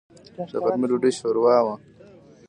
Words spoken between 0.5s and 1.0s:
د غرمې